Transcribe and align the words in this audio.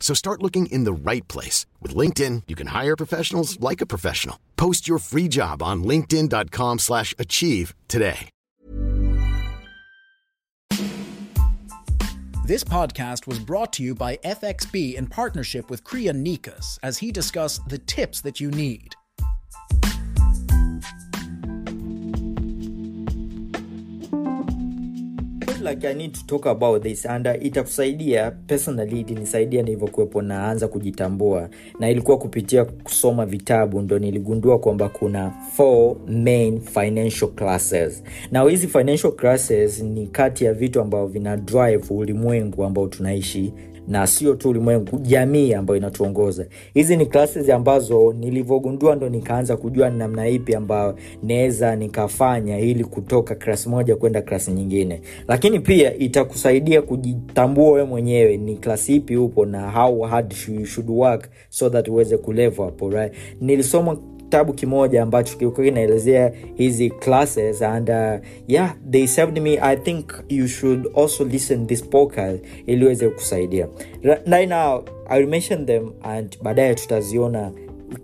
So 0.00 0.14
start 0.14 0.42
looking 0.42 0.72
in 0.72 0.84
the 0.84 0.92
right 0.94 1.28
place. 1.28 1.66
With 1.82 1.94
LinkedIn, 1.94 2.44
you 2.48 2.56
can 2.56 2.68
hire 2.68 2.96
professionals 2.96 3.60
like 3.60 3.82
a 3.82 3.86
professional. 3.94 4.38
Post 4.56 4.88
your 4.88 4.98
free 4.98 5.28
job 5.28 5.62
on 5.62 5.84
linkedin.com 5.84 6.78
slash 6.78 7.14
achieve 7.18 7.74
today. 7.88 8.30
This 12.48 12.64
podcast 12.64 13.26
was 13.26 13.38
brought 13.38 13.74
to 13.74 13.82
you 13.82 13.94
by 13.94 14.16
FXB 14.24 14.94
in 14.94 15.06
partnership 15.06 15.68
with 15.68 15.84
Kriya 15.84 16.14
Nikas 16.14 16.78
as 16.82 16.96
he 16.96 17.12
discussed 17.12 17.68
the 17.68 17.76
tips 17.76 18.22
that 18.22 18.40
you 18.40 18.50
need. 18.50 18.94
Like 25.60 25.84
I 25.88 25.94
need 25.94 26.12
to 26.14 26.26
talk 26.26 26.46
about 26.46 26.82
this 26.82 27.06
and 27.06 27.26
uh, 27.26 27.32
itakusaidia 27.46 28.30
personally 28.30 29.00
ilinisaidia 29.00 29.62
nilivyokuwepo 29.62 30.22
naanza 30.22 30.68
kujitambua. 30.68 31.48
Na 31.80 31.90
ilikuwa 31.90 32.18
kupitia 32.18 32.64
kusoma 32.64 33.26
vitabu 33.26 33.80
ndo 33.80 33.98
niligundua 33.98 34.58
kwamba 34.58 34.88
kuna 34.88 35.30
four 35.56 35.96
main 36.08 36.60
financial 36.60 37.30
classes. 37.30 38.02
Na 38.32 38.42
hizi 38.42 38.68
financial 38.68 39.12
classes 39.12 39.82
ni 39.82 40.06
kati 40.06 40.44
ya 40.44 40.52
vitu 40.54 40.80
ambavyo 40.80 41.06
vina 41.06 41.36
drive 41.36 41.84
ulimwengu 41.90 42.64
ambao 42.64 42.86
tunaishi 42.88 43.52
na 43.88 44.06
sio 44.06 44.34
tu 44.34 44.48
ulimwengu 44.50 44.98
jamii 44.98 45.52
ambayo 45.52 45.76
inatuongoza. 45.78 46.46
Hizi 46.74 46.96
ni 46.96 47.06
classes 47.06 47.50
ambazo 47.50 48.12
nilivyogundua 48.18 48.94
ndo 48.96 49.08
nikaanza 49.08 49.56
kujua 49.56 49.90
namna 49.90 50.28
ipi 50.28 50.54
ambayo 50.54 50.94
naweza 51.22 51.76
nikafanya 51.76 52.58
ili 52.58 52.84
kutoka 52.84 53.34
class 53.34 53.66
moja 53.66 53.96
kwenda 53.96 54.22
class 54.22 54.48
nyingine. 54.48 55.00
Lakini 55.28 55.60
pia 55.60 55.94
itakusaidia 55.96 56.82
kujitambua 56.82 57.72
wewe 57.72 57.84
mwenyewe 57.86 58.36
ni 58.36 58.56
klasi 58.56 58.94
ipi 58.96 59.16
upo 59.16 59.46
na 59.46 59.70
how 59.70 60.00
hard 60.02 60.34
you 60.48 60.66
should 60.66 60.90
work 60.90 61.28
so 61.48 61.70
that 61.70 61.88
uweze 61.88 62.16
kulevel 62.16 62.64
hapo 62.64 62.90
right 62.90 63.12
nilisoma 63.40 63.96
kitabu 64.28 64.52
kimoja 64.52 65.02
ambacho 65.02 65.36
kilikuwa 65.36 65.66
kinaelezea 65.66 66.32
hizi 66.54 66.90
classes 66.90 67.62
and 67.62 67.90
uh, 67.90 68.26
yeah 68.48 68.74
they 68.90 69.06
served 69.06 69.38
me 69.38 69.58
i 69.62 69.76
think 69.76 70.12
you 70.28 70.48
should 70.48 70.88
also 70.96 71.24
listen 71.24 71.66
this 71.66 71.84
podcast 71.84 72.44
ili 72.66 72.84
uweze 72.84 73.08
kusaidia 73.08 73.68
right 74.02 74.48
now 74.48 74.84
i 75.08 75.18
will 75.20 75.28
mention 75.28 75.66
them 75.66 75.92
and 76.02 76.42
baadaye 76.42 76.74
tutaziona 76.74 77.52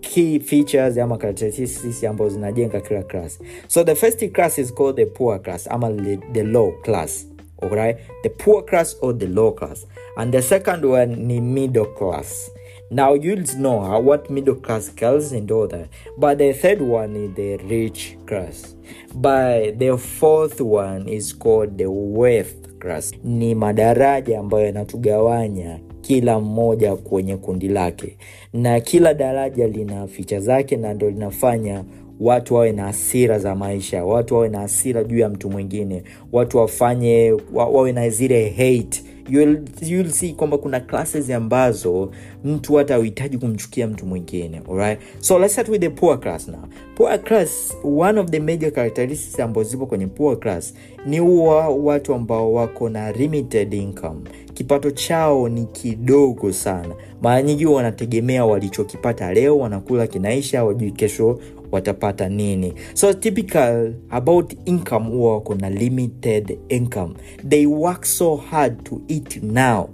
key 0.01 0.39
features 0.39 0.97
ama 0.97 1.17
characteristics 1.17 2.03
ambazo 2.03 2.29
zinajenga 2.29 2.81
kila 2.81 3.03
class. 3.03 3.39
So 3.67 3.83
the 3.83 3.95
first 3.95 4.31
class 4.31 4.57
is 4.57 4.73
called 4.73 4.95
the 4.95 5.05
poor 5.05 5.41
class 5.41 5.67
ama 5.67 5.91
the 6.33 6.43
low 6.43 6.71
class 6.81 7.27
alright? 7.61 7.97
The 8.23 8.29
poor 8.29 8.65
class 8.65 8.97
or 9.01 9.17
the 9.17 9.27
low 9.27 9.51
class. 9.51 9.85
And 10.17 10.31
the 10.31 10.41
second 10.41 10.85
one 10.85 11.15
ni 11.15 11.41
middle 11.41 11.85
class 11.85 12.51
now 12.91 13.15
you'll 13.15 13.43
know 13.57 13.99
what 14.01 14.29
middle 14.29 14.55
class 14.55 14.89
girls 14.95 15.31
and 15.31 15.51
other, 15.51 15.87
but 16.17 16.37
the 16.37 16.53
third 16.53 16.81
one 16.81 17.15
is 17.15 17.33
the 17.35 17.57
rich 17.57 18.17
class. 18.25 18.75
But 19.13 19.79
the 19.79 19.97
fourth 19.97 20.61
one 20.61 21.07
is 21.09 21.33
called 21.37 21.77
the 21.77 21.87
wealth 21.89 22.79
class. 22.79 23.11
Ni 23.23 23.55
madaraja 23.55 24.39
ambayo 24.39 24.65
yanatugawanya 24.65 25.79
kila 26.01 26.39
mmoja 26.39 26.95
kwenye 26.95 27.37
kundi 27.37 27.67
lake. 27.67 28.17
Na 28.53 28.79
kila 28.79 29.13
daraja 29.13 29.67
lina 29.67 30.07
ficha 30.07 30.39
zake 30.39 30.75
na 30.77 30.93
ndo 30.93 31.09
linafanya 31.09 31.83
watu 32.19 32.53
wawe 32.55 32.71
na 32.71 32.83
hasira 32.83 33.39
za 33.39 33.55
maisha 33.55 34.05
watu 34.05 34.33
wawe 34.35 34.49
na 34.49 34.59
hasira 34.59 35.03
juu 35.03 35.17
ya 35.17 35.29
mtu 35.29 35.49
mwingine 35.49 36.03
watu 36.31 36.57
wafanye 36.57 37.37
wa, 37.53 37.65
wawe 37.65 37.91
na 37.91 38.09
zile 38.09 38.49
hate 38.49 39.03
you'll, 39.29 40.09
see 40.11 40.33
kwamba 40.33 40.57
kuna 40.57 40.79
classes 40.79 41.29
ambazo 41.29 42.11
mtu 42.43 42.73
hata 42.75 42.99
uhitaji 42.99 43.37
kumchukia 43.37 43.87
mtu 43.87 44.05
mwingine 44.05 44.61
alright? 44.71 44.99
So 45.19 45.39
let's 45.39 45.53
start 45.53 45.69
with 45.69 45.81
the 45.81 45.89
poor 45.89 46.19
class 46.19 46.47
now. 46.47 46.59
Poor 46.95 47.23
class 47.23 47.77
one 47.83 48.19
of 48.19 48.29
the 48.29 48.39
major 48.39 48.71
characteristics 48.73 49.39
ambazo 49.39 49.69
zipo 49.69 49.85
kwenye 49.85 50.07
poor 50.07 50.39
class 50.39 50.73
ni 51.05 51.19
huwa 51.19 51.67
watu 51.69 52.13
ambao 52.13 52.53
wako 52.53 52.89
na 52.89 53.11
limited 53.11 53.73
income. 53.73 54.19
Kipato 54.53 54.91
chao 54.91 55.49
ni 55.49 55.65
kidogo 55.65 56.51
sana. 56.53 56.95
Mara 57.21 57.41
nyingi 57.41 57.65
wanategemea 57.65 58.45
walichokipata 58.45 59.33
leo 59.33 59.57
wanakula 59.57 60.07
kinaisha 60.07 60.63
wajui 60.63 60.91
kesho 60.91 61.39
watapata 61.71 62.29
nini. 62.29 62.73
So 62.93 63.13
typical 63.13 63.93
about 64.09 64.53
income 64.65 65.09
huwa 65.09 65.33
wako 65.33 65.55
na 65.55 65.69
limited 65.69 66.59
income. 66.69 67.13
They 67.49 67.65
work 67.65 68.05
so 68.05 68.35
hard 68.35 68.83
to 68.83 69.01
eat 69.07 69.43
now. 69.43 69.89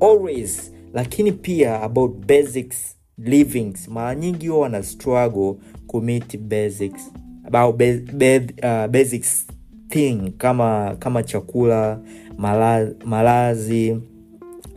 Always. 0.00 0.72
Lakini 0.94 1.32
pia 1.32 1.82
about 1.82 2.26
basics 2.26 2.96
livings. 3.18 3.88
Mara 3.88 4.14
nyingi 4.14 4.48
huwa 4.48 4.60
wana 4.60 4.82
struggle 4.82 5.54
kumit 5.86 6.38
basics 6.38 7.12
about 7.46 7.76
be, 7.76 7.92
be, 8.12 8.36
uh, 8.62 8.86
basics 8.86 9.46
thing. 9.88 10.32
Kama 10.38 10.96
kama 10.98 11.22
chakula 11.22 12.00
mala, 12.38 12.90
malazi 13.04 13.96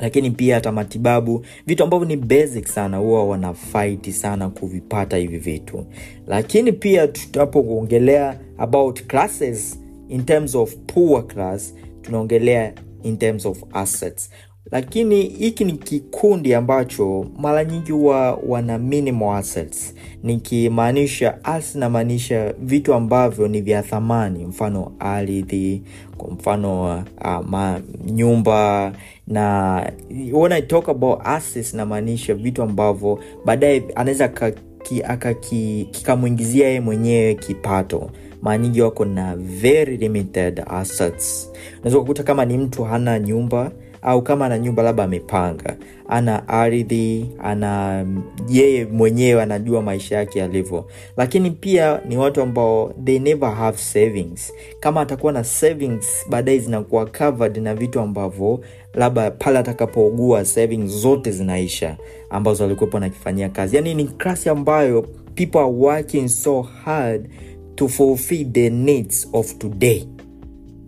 lakini 0.04 0.32
pia 0.32 0.56
hata 0.56 0.72
matibabu 0.72 1.46
vitu 1.68 1.84
ambavyo 1.84 2.08
ni 2.08 2.18
basic 2.18 2.68
sana 2.68 2.98
huwa 2.98 3.26
wanafaiti 3.26 4.12
sana 4.14 4.50
kuvipata 4.50 5.18
hivi 5.18 5.38
vitu. 5.38 5.86
Lakini 6.28 6.72
pia 6.72 7.08
tutapoongelea 7.08 8.40
about 8.58 9.02
classes 9.08 9.80
in 10.10 10.24
terms 10.26 10.56
of 10.56 10.76
poor 10.88 11.28
class 11.28 11.74
tunaongelea 12.02 12.74
in 13.04 13.18
terms 13.18 13.46
of 13.46 13.64
assets. 13.74 14.30
Lakini 14.72 15.22
hiki 15.24 15.66
ni 15.66 15.74
kikundi 15.74 16.54
ambacho 16.54 17.26
mara 17.38 17.66
nyingi 17.66 17.92
huwa 17.92 18.34
wana 18.48 18.78
minimal 18.78 19.36
assets. 19.38 19.96
Nikimaanisha 20.24 21.44
as 21.44 21.76
namaanisha 21.76 22.54
vitu 22.60 22.94
ambavyo 22.94 23.48
ni 23.48 23.62
vya 23.62 23.82
thamani. 23.84 24.46
Mfano 24.46 24.92
ardhi 25.00 25.82
kwa 26.18 26.32
mfano 26.32 26.96
uh, 27.22 27.46
ma, 27.50 27.82
nyumba 28.06 28.94
na 29.28 29.82
when 30.34 30.52
I 30.52 30.62
talk 30.62 30.90
about 30.90 31.20
assets 31.24 31.74
namaanisha 31.74 32.34
vitu 32.34 32.64
ambavyo 32.64 33.20
baadaye 33.46 33.84
anaweza 33.96 34.28
kikamwingizia 35.92 36.68
yeye 36.68 36.80
mwenyewe 36.80 37.36
kipato. 37.36 38.10
Maanyingi 38.42 38.82
wako 38.82 39.06
na 39.06 39.36
very 39.36 39.98
limited 39.98 40.64
assets. 40.68 41.52
Unaweza 41.76 42.00
kukuta 42.00 42.24
kama 42.24 42.46
ni 42.46 42.58
mtu 42.58 42.84
hana 42.84 43.20
nyumba 43.20 43.72
au 44.04 44.22
kama 44.22 44.46
ana 44.46 44.60
nyumba 44.60 44.84
labda 44.84 45.04
amepanga. 45.04 45.76
Ana 46.08 46.48
ardhi 46.48 47.30
ana 47.44 48.06
yeye 48.50 48.86
mwenyewe 48.86 49.42
anajua 49.44 49.82
maisha 49.82 50.16
yake 50.16 50.40
yalivyo. 50.40 50.86
Lakini 51.18 51.52
pia 51.52 52.02
ni 52.10 52.18
watu 52.18 52.42
ambao 52.42 52.94
they 53.06 53.20
never 53.20 53.52
have 53.52 53.78
savings. 53.78 54.54
Kama 54.80 55.02
atakuwa 55.02 55.32
na 55.34 55.44
savings 55.44 56.26
baadaye 56.30 56.60
zinakuwa 56.60 57.06
covered 57.06 57.58
na 57.58 57.76
vitu 57.76 58.00
ambavyo 58.00 58.60
labda 58.94 59.32
pale 59.32 59.60
atakapougua 59.60 60.46
savings 60.46 60.92
zote 60.92 61.32
zinaisha 61.32 61.98
ambazo 62.30 62.64
alikuwepo 62.66 62.98
anakifanyia 62.98 63.50
kazi. 63.50 63.76
Yani 63.76 63.94
ni 63.96 64.06
klasi 64.06 64.50
ambayo 64.50 65.02
people 65.36 65.58
are 65.60 65.72
working 65.72 66.28
so 66.30 66.62
hard 66.62 67.30
to 67.76 67.88
fulfill 67.88 68.52
the 68.52 68.70
needs 68.70 69.30
of 69.34 69.58
today 69.58 70.08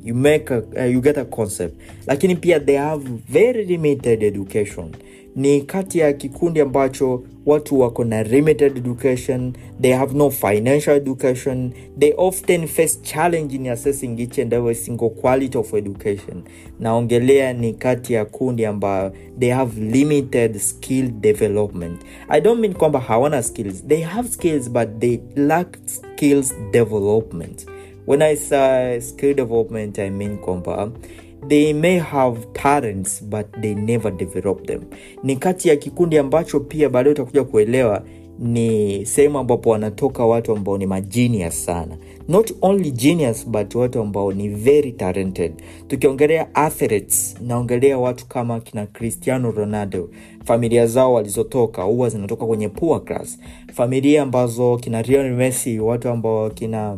you 0.05 0.13
make 0.15 0.51
a, 0.53 0.63
uh, 0.77 0.83
you 0.85 1.01
get 1.01 1.17
a 1.17 1.25
concept. 1.25 1.81
Lakini 2.07 2.35
pia 2.35 2.59
they 2.59 2.75
have 2.77 3.03
very 3.29 3.65
limited 3.65 4.23
education. 4.23 4.91
Ni 5.35 5.61
kati 5.61 5.99
ya 5.99 6.13
kikundi 6.13 6.61
ambacho 6.61 7.23
watu 7.45 7.79
wako 7.79 8.03
na 8.03 8.23
limited 8.23 8.77
education 8.77 9.53
they 9.81 9.91
have 9.91 10.17
no 10.17 10.29
financial 10.31 10.95
education 10.97 11.71
they 11.99 12.13
often 12.17 12.67
face 12.67 12.99
challenge 13.01 13.55
in 13.55 13.67
assessing 13.67 14.19
each 14.19 14.39
and 14.39 14.53
every 14.53 14.75
single 14.75 15.09
quality 15.09 15.57
of 15.57 15.73
education. 15.73 16.43
Naongelea 16.79 17.53
ni 17.53 17.73
kati 17.73 18.13
ya 18.13 18.25
kundi 18.25 18.65
ambayo 18.65 19.13
they 19.39 19.49
have 19.49 19.81
limited 19.81 20.57
skill 20.57 21.11
development. 21.11 22.01
I 22.29 22.41
don't 22.41 22.59
mean 22.61 22.73
kwamba 22.73 22.99
hawana 22.99 23.43
skills. 23.43 23.87
They 23.87 24.01
have 24.01 24.29
skills 24.29 24.69
but 24.69 24.99
they 24.99 25.19
lack 25.35 25.77
skills 25.85 26.53
development 26.71 27.65
when 28.07 28.21
i 28.21 28.35
say 28.35 28.99
skill 29.01 29.33
development 29.35 29.99
i 29.99 30.09
mean 30.09 30.37
kwamba 30.37 30.91
they 31.47 31.73
may 31.73 31.97
have 31.99 32.39
talents 32.53 33.23
but 33.23 33.45
they 33.61 33.75
never 33.75 34.11
develop 34.17 34.67
them. 34.67 34.81
Ni 35.23 35.35
kati 35.35 35.69
ya 35.69 35.75
kikundi 35.75 36.17
ambacho 36.17 36.59
pia 36.59 36.89
baadaye 36.89 37.11
utakuja 37.13 37.43
kuelewa 37.43 38.03
ni 38.39 39.05
sehemu 39.05 39.39
ambapo 39.39 39.69
wanatoka 39.69 40.25
watu 40.25 40.51
ambao 40.51 40.77
ni 40.77 40.85
magenius 40.85 41.65
sana. 41.65 41.97
Not 42.27 42.51
only 42.61 42.91
genius 42.91 43.47
but 43.49 43.75
watu 43.75 43.99
ambao 44.01 44.33
ni 44.33 44.49
very 44.49 44.91
talented. 44.91 45.53
Tukiongelea 45.87 46.55
athletes 46.55 47.35
naongelea 47.41 47.97
watu 47.97 48.27
kama 48.27 48.59
kina 48.59 48.85
cristiano 48.85 49.51
ronaldo. 49.51 50.09
Familia 50.43 50.87
zao 50.87 51.13
walizotoka 51.13 51.83
huwa 51.83 52.09
zinatoka 52.09 52.45
kwenye 52.45 52.69
poor 52.69 53.03
class. 53.05 53.39
Familia 53.73 54.21
ambazo 54.21 54.77
kina 54.77 55.01
Lionel 55.01 55.33
messi 55.33 55.79
watu 55.79 56.09
ambao 56.09 56.49
kina 56.49 56.97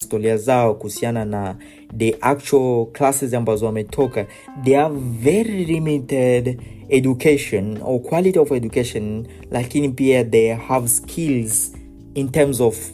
Historia 0.00 0.36
zao 0.36 0.74
kuhusiana 0.74 1.24
na 1.24 1.56
the 1.98 2.16
actual 2.20 2.86
classes 2.92 3.34
ambazo 3.34 3.66
wametoka. 3.66 4.26
They 4.64 4.74
have 4.74 4.94
very 5.00 5.64
limited 5.64 6.60
education 6.88 7.78
or 7.84 8.02
quality 8.02 8.38
of 8.38 8.52
education 8.52 9.26
lakini 9.50 9.88
pia 9.88 10.24
they 10.24 10.48
have 10.54 10.88
skills 10.88 11.72
in 12.14 12.28
terms 12.28 12.60
of 12.60 12.90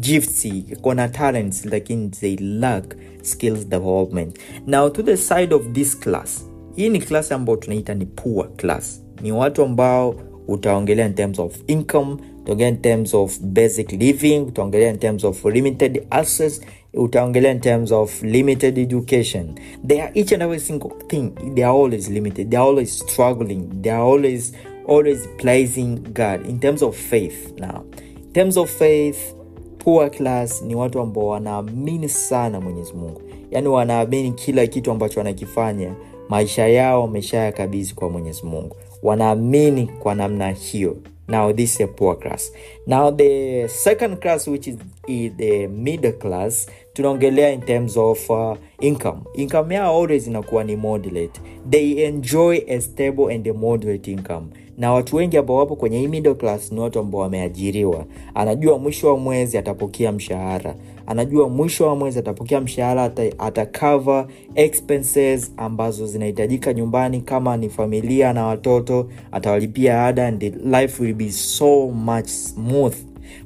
gifts 0.00 0.46
kona 0.82 1.08
talents 1.08 1.64
lakini 1.64 2.08
they 2.08 2.36
lack 2.36 2.96
skills 3.22 3.66
development. 3.68 4.38
Now 4.66 4.88
to 4.90 5.02
the 5.02 5.16
side 5.16 5.54
of 5.54 5.72
this 5.72 5.98
class 6.00 6.44
hii 6.76 6.88
ni 6.88 6.98
class 7.00 7.32
ambayo 7.32 7.56
tunaita 7.58 7.94
ni 7.94 8.06
poor 8.06 8.56
class. 8.56 9.02
Ni 9.22 9.32
watu 9.32 9.62
ambao 9.62 10.14
utaongelea 10.48 11.06
in 11.06 11.14
terms 11.14 11.38
of 11.38 11.56
income 11.66 12.16
utaongelea 12.42 12.68
in 12.68 12.76
terms 12.82 13.14
of 13.14 13.40
basic 13.40 13.92
living 13.92 14.38
utaongelea 14.38 14.90
in 14.90 14.98
terms 14.98 15.24
of 15.24 15.44
limited 15.44 16.06
access 16.10 16.60
utaongelea 16.94 17.52
in 17.52 17.60
terms 17.60 17.92
of 17.92 18.22
limited 18.22 18.78
education. 18.78 19.54
They 19.86 20.00
are 20.02 20.10
each 20.14 20.32
and 20.32 20.42
every 20.42 20.60
single 20.60 20.90
thing 21.08 21.30
they 21.54 21.64
are 21.64 21.72
always 21.78 22.08
limited 22.08 22.50
they 22.50 22.58
are 22.58 22.68
always 22.68 22.98
struggling 22.98 23.82
they 23.82 23.92
are 23.92 24.02
always 24.02 24.52
always 24.86 25.28
pleasing 25.36 25.96
god. 26.14 26.46
In 26.48 26.58
terms 26.60 26.82
of 26.82 26.96
faith 26.96 27.52
now 27.58 27.84
in 28.26 28.32
terms 28.32 28.56
of 28.56 28.70
faith 28.70 29.34
poor 29.78 30.10
class 30.10 30.62
ni 30.62 30.74
watu 30.74 31.00
ambao 31.00 31.26
wanaamini 31.26 32.08
sana 32.08 32.60
mwenyezi 32.60 32.92
mungu. 32.92 33.22
Yaani 33.50 33.68
wanaamini 33.68 34.32
kila 34.32 34.66
kitu 34.66 34.90
ambacho 34.90 35.20
wanakifanya 35.20 35.94
maisha 36.28 36.68
yao 36.68 37.02
wameshayakabidhi 37.02 37.94
kwa 37.94 38.10
mwenyezi 38.10 38.46
mungu 38.46 38.76
wanaamini 39.02 39.86
kwa 39.86 40.14
namna 40.14 40.50
hiyo. 40.50 40.96
Now 41.28 41.52
this 41.52 41.74
is 41.74 41.80
a 41.80 41.86
poor 41.86 42.18
class. 42.18 42.52
Now 42.86 43.10
the 43.16 43.68
second 43.68 44.16
class 44.20 44.48
which 44.48 44.66
is, 44.66 44.76
is 45.06 45.32
the 45.36 45.68
middle 45.68 46.12
class 46.12 46.66
tunaongelea 47.02 47.52
in 47.52 47.60
terms 47.60 47.96
of 47.96 48.30
uh, 48.30 48.56
income. 48.80 49.20
Income 49.34 49.74
yao 49.74 49.96
always 50.02 50.26
inakuwa 50.26 50.64
ni 50.64 50.76
moderate. 50.76 51.40
They 51.70 52.04
enjoy 52.06 52.58
a 52.68 52.80
stable 52.80 53.34
and 53.34 53.46
a 53.48 53.52
moderate 53.54 54.10
income. 54.12 54.46
Na 54.78 54.92
watu 54.92 55.16
wengi 55.16 55.36
ambao 55.36 55.56
wapo 55.56 55.76
kwenye 55.76 56.08
middle 56.08 56.34
class 56.34 56.72
ni 56.72 56.80
watu 56.80 56.98
ambao 56.98 57.20
wameajiriwa. 57.20 58.04
Anajua 58.34 58.78
mwisho 58.78 59.08
wa 59.08 59.18
mwezi 59.18 59.58
atapokea 59.58 60.12
mshahara. 60.12 60.74
Anajua 61.06 61.48
mwisho 61.48 61.86
wa 61.86 61.96
mwezi 61.96 62.18
atapokea 62.18 62.60
mshahara 62.60 63.04
ata, 63.04 63.22
atacover 63.38 64.26
expenses 64.54 65.52
ambazo 65.56 66.06
zinahitajika 66.06 66.72
nyumbani 66.74 67.20
kama 67.20 67.56
ni 67.56 67.68
familia 67.68 68.32
na 68.32 68.46
watoto. 68.46 69.08
Atawalipia 69.32 70.04
ada 70.06 70.26
and 70.26 70.42
life 70.64 71.02
will 71.02 71.14
be 71.14 71.30
so 71.30 71.86
much 71.86 72.26
smooth. 72.26 72.94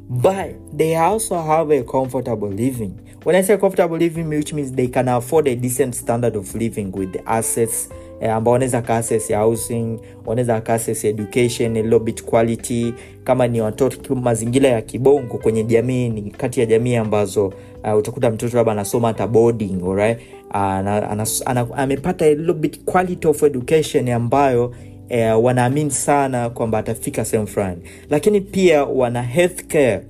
But 0.09 0.76
they 0.76 0.97
also 0.99 1.35
have 1.38 1.79
a 1.79 1.83
comfortable 1.83 2.49
living 2.50 2.93
when 3.25 3.37
i 3.37 3.43
say 3.43 3.57
comfortable 3.57 3.99
living 3.99 4.25
which 4.29 4.52
means 4.52 4.73
they 4.73 4.88
can 4.88 5.09
afford 5.09 5.49
a 5.49 5.55
decent 5.55 5.95
standard 5.95 6.37
of 6.37 6.55
living 6.55 6.93
with 6.93 7.17
assets 7.26 7.88
eh, 8.21 8.35
ambao 8.35 8.52
wanaweza 8.52 8.83
ka 8.83 8.97
access 8.97 9.33
housing 9.33 9.99
wanaweza 10.26 10.61
ka 10.61 10.81
education 11.05 11.76
a 11.76 12.00
quality 12.26 12.95
kama 13.25 13.49
ni 13.49 13.61
watoto 13.61 14.14
mazingira 14.14 14.69
ya 14.69 14.83
kibongo 14.83 15.38
kwenye 15.38 15.64
jamii 15.64 16.09
ni 16.09 16.31
kati 16.31 16.61
ya 16.61 16.67
jamii 16.67 16.95
ambazo 16.95 17.47
uh, 17.85 17.99
utakuta 17.99 18.31
mtoto 18.31 18.57
labda 18.57 18.73
anasoma 18.73 19.09
hata 19.09 19.26
boarding 19.26 19.83
alright? 19.85 20.19
uh, 20.50 20.57
ana, 20.57 21.26
ana, 21.47 21.67
amepata 21.76 22.26
a 22.26 22.37
quality 22.85 23.29
of 23.29 23.43
education 23.43 24.09
ambayo 24.09 24.75
eh, 25.09 25.45
wanaamini 25.45 25.91
sana 25.91 26.50
kwamba 26.50 26.79
atafika 26.79 27.25
sehemu 27.25 27.47
fulani 27.49 27.83
lakini 28.11 28.41
pia 28.41 28.85
wana 28.85 29.23
healthcare 29.23 30.02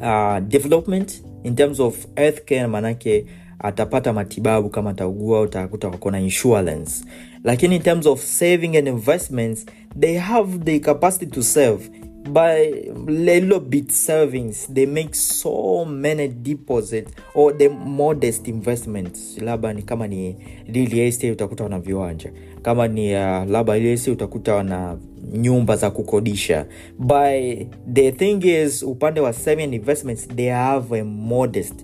uh, 0.00 0.38
development 0.38 1.22
in 1.44 1.56
terms 1.56 1.80
of 1.80 2.06
healthcare 2.16 2.66
maanake 2.66 3.24
atapata 3.58 4.12
matibabu 4.12 4.68
kama 4.70 4.90
ataugua 4.90 5.40
utakuta 5.40 5.88
wako 5.88 6.10
na 6.10 6.20
insurance. 6.20 7.04
Lakini 7.44 7.76
in 7.76 7.82
terms 7.82 8.06
of 8.06 8.22
saving 8.22 8.76
and 8.76 8.88
investments 8.88 9.66
they 10.00 10.16
have 10.18 10.58
the 10.64 10.78
capacity 10.80 11.26
to 11.26 11.42
save 11.42 11.90
by 12.32 12.70
little 13.06 13.60
bit 13.60 13.90
savings. 13.90 14.68
They 14.74 14.86
make 14.86 15.14
so 15.14 15.84
many 15.84 16.28
deposits 16.28 17.12
or 17.34 17.56
the 17.58 17.68
modest 17.68 18.48
investments. 18.48 19.38
Labda 19.38 19.72
ni 19.72 19.82
kama 19.82 20.06
ni 20.08 20.36
real 20.72 20.98
estate 20.98 21.32
utakuta 21.32 21.64
wana 21.64 21.78
viwanja 21.78 22.32
kama 22.68 22.88
ni 22.88 23.14
uh, 23.14 23.50
labda 23.50 23.76
ilesi 23.76 24.10
utakuta 24.10 24.54
wana 24.54 24.96
nyumba 25.32 25.76
za 25.76 25.90
kukodisha. 25.90 26.66
By 26.98 27.66
the 27.92 28.12
thing 28.12 28.38
is 28.44 28.82
upande 28.82 29.20
wa 29.20 29.32
seven 29.32 29.74
investments 29.74 30.28
they 30.28 30.48
have 30.50 31.00
a 31.00 31.04
modest. 31.04 31.74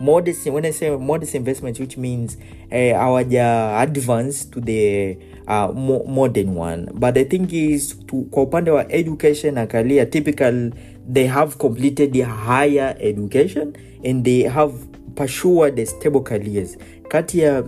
Modest 0.00 0.46
when 0.46 0.64
i 0.64 0.72
say 0.72 0.90
modest 0.90 1.34
investment 1.34 1.80
which 1.80 1.96
means 1.96 2.38
uh, 2.72 3.78
advance 3.80 4.50
to 4.50 4.60
the 4.60 5.16
uh, 5.48 5.72
mo 5.74 6.04
modern 6.06 6.58
one. 6.58 6.88
But 6.94 7.14
the 7.14 7.24
thing 7.24 7.48
is 7.50 7.94
to, 8.06 8.16
kwa 8.30 8.42
upande 8.42 8.70
wa 8.70 8.92
education 8.92 9.58
akalia 9.58 10.06
typical 10.06 10.70
they 11.12 11.26
have 11.26 11.56
completed 11.56 12.16
a 12.16 12.24
higher 12.24 12.96
education 13.00 13.72
and 14.04 14.24
they 14.24 14.42
have 14.42 14.72
pursued 15.14 15.76
the 15.76 15.86
stable 15.86 16.20
careers. 16.20 16.76
Kati 17.08 17.38
ya 17.38 17.64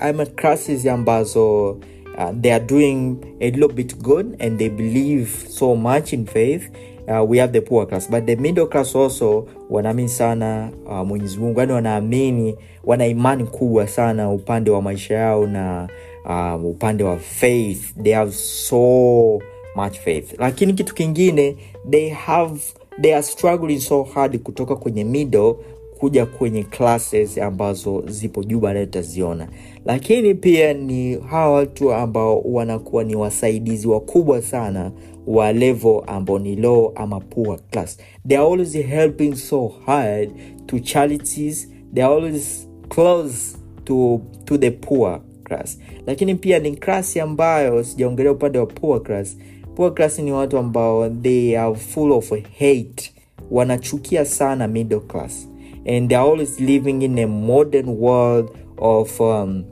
ama 0.00 0.26
classes 0.26 0.86
ambazo 0.86 1.70
uh, 1.70 2.30
they 2.40 2.52
are 2.52 2.64
doing 2.64 3.16
a 3.40 3.50
little 3.50 3.68
bit 3.68 3.96
good 4.02 4.36
and 4.42 4.58
they 4.58 4.68
believe 4.68 5.26
so 5.48 5.76
much 5.76 6.12
in 6.12 6.26
faith. 6.26 6.70
Uh, 7.08 7.24
we 7.30 7.38
have 7.38 7.52
the 7.52 7.60
poor 7.60 7.86
class 7.86 8.08
but 8.10 8.26
the 8.26 8.36
middle 8.36 8.66
class 8.66 8.94
also 8.96 9.46
wanaamini 9.70 10.08
sana 10.08 10.70
uh, 10.86 11.06
mwenyezi 11.06 11.38
mungu. 11.38 11.60
Yani 11.60 11.72
wanaamini 11.72 12.56
wana 12.84 13.06
imani 13.06 13.44
kubwa 13.44 13.88
sana 13.88 14.30
upande 14.32 14.70
wa 14.70 14.82
maisha 14.82 15.14
yao 15.14 15.46
na 15.46 15.88
uh, 16.24 16.64
upande 16.64 17.04
wa 17.04 17.16
faith. 17.16 17.94
They 18.02 18.12
have 18.12 18.32
so 18.32 19.38
much 19.76 19.98
faith. 19.98 20.34
Lakini 20.38 20.72
kitu 20.72 20.94
kingine 20.94 21.56
they 21.90 22.08
have 22.08 22.60
they 23.00 23.14
are 23.14 23.22
struggling 23.22 23.78
so 23.80 24.02
hard 24.02 24.38
kutoka 24.38 24.76
kwenye 24.76 25.04
middle 25.04 25.54
kuja 26.00 26.26
kwenye 26.26 26.62
classes 26.64 27.38
ambazo 27.38 28.04
zipo 28.08 28.44
juu 28.44 28.60
baadaye 28.60 28.86
tutaziona. 28.86 29.48
Lakini 29.84 30.34
pia 30.34 30.72
ni 30.74 31.14
hawa 31.20 31.52
watu 31.54 31.92
ambao 31.92 32.40
wanakuwa 32.40 33.04
ni 33.04 33.16
wasaidizi 33.16 33.88
wakubwa 33.88 34.42
sana 34.42 34.92
wa 35.26 35.52
level 35.52 36.02
ambao 36.06 36.38
ni 36.38 36.56
low 36.56 36.92
ama 36.94 37.20
poor 37.20 37.58
class. 37.70 37.98
They 38.28 38.38
are 38.38 38.46
always 38.46 38.72
helping 38.72 39.34
so 39.34 39.72
hard 39.86 40.30
to 40.66 40.78
charities. 40.78 41.68
They 41.94 42.04
are 42.04 42.14
always 42.14 42.68
close 42.88 43.56
to, 43.84 44.20
to 44.44 44.58
the 44.58 44.70
poor 44.70 45.20
class. 45.44 45.78
Lakini 46.06 46.34
pia 46.34 46.58
ni 46.58 46.72
klasi 46.76 47.20
ambayo 47.20 47.84
sijaongelea 47.84 48.32
upande 48.32 48.58
wa 48.58 48.66
poor 48.66 49.02
class. 49.02 49.36
Poor 49.74 49.94
class 49.94 50.18
ni 50.18 50.32
watu 50.32 50.58
ambao 50.58 51.10
they 51.10 51.58
are 51.58 51.74
full 51.74 52.12
of 52.12 52.30
hate. 52.58 53.12
Wanachukia 53.50 54.24
sana 54.24 54.68
middle 54.68 55.00
class 55.00 55.48
and 55.86 56.08
they're 56.08 56.24
always 56.30 56.60
living 56.60 57.02
in 57.02 57.18
a 57.18 57.26
modern 57.26 57.88
world 57.98 58.50
of 58.78 59.20
um, 59.20 59.64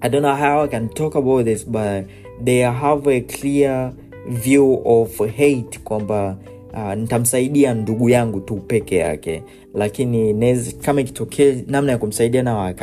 i 0.00 0.08
don't 0.08 0.22
know 0.22 0.36
how 0.36 0.64
i 0.64 0.68
can 0.68 0.88
talk 0.88 1.14
about 1.14 1.44
this 1.44 1.64
but 1.66 2.04
they 2.44 2.58
have 2.58 3.06
a 3.10 3.20
clear 3.20 3.92
view 4.28 4.82
of 4.84 5.18
hate 5.18 5.78
kwamba 5.84 6.36
uh, 6.74 6.94
nitamsaidia 6.94 7.74
ndugu 7.74 8.08
yangu 8.08 8.40
tu 8.40 8.56
peke 8.56 8.96
yake. 8.96 9.42
Lakini 9.74 10.32
nez, 10.32 10.76
kama 10.78 11.00
ikitokea 11.00 11.54
namna 11.66 11.92
ya 11.92 11.98
kumsaidia 11.98 12.42
nao 12.42 12.64
I 12.64 12.74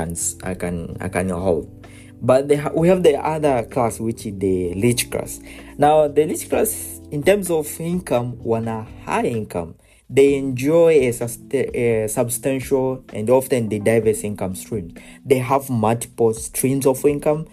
but 2.22 2.48
they 2.48 2.58
ha- 2.58 2.72
we 2.76 2.90
have 2.90 3.02
the 3.02 3.18
other 3.18 3.70
class 3.70 4.00
which 4.00 4.26
is 4.26 4.34
the 4.40 4.74
rich 4.74 5.10
class. 5.10 5.42
Now 5.78 6.08
the 6.08 6.26
rich 6.26 6.50
class 6.50 7.02
in 7.12 7.24
terms 7.24 7.50
of 7.50 7.80
income 7.80 8.34
wana 8.46 8.86
high 9.06 9.28
income 9.28 9.74
they 10.16 10.36
enjoy 10.36 10.90
a, 11.08 11.12
sust- 11.14 11.54
a 11.54 12.08
substantial 12.08 13.04
and 13.14 13.30
often 13.30 13.70
the 13.70 13.80
diverse 13.80 14.24
income 14.28 14.56
streams 14.56 14.94
they 15.26 15.38
have 15.40 15.70
multiple 15.70 16.34
streams 16.34 16.86
of 16.88 17.06
income 17.06 17.46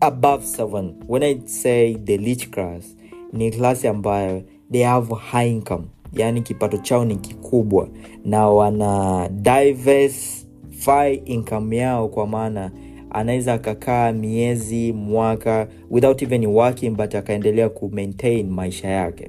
above 0.00 0.44
seven. 0.44 1.00
When 1.06 1.22
i 1.22 1.38
say 1.46 1.94
the 1.94 2.16
rich 2.18 2.50
class 2.50 2.94
ni 3.32 3.50
klasi 3.50 3.88
ambayo 3.88 4.42
they 4.70 4.82
have 4.82 5.08
high 5.14 5.48
income. 5.48 5.84
Yaani 6.12 6.42
kipato 6.42 6.76
chao 6.78 7.04
ni 7.04 7.16
kikubwa. 7.16 7.88
Na 8.24 8.48
wana 8.48 9.28
diversify 9.28 11.14
income 11.24 11.76
yao 11.76 12.08
kwa 12.08 12.26
maana 12.26 12.70
anaweza 13.14 13.52
akakaa 13.54 14.12
miezi 14.12 14.92
mwaka 14.92 15.68
without 15.90 16.22
even 16.22 16.46
working 16.46 16.90
but 16.90 17.14
akaendelea 17.14 17.68
ku 17.68 17.90
maintain 17.92 18.50
maisha 18.50 18.88
yake. 18.88 19.26